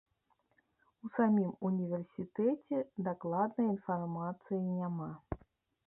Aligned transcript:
У 1.07 1.11
самім 1.17 1.51
універсітэце 1.69 2.81
дакладнай 3.11 3.71
інфармацыі 3.77 4.59
няма. 4.77 5.17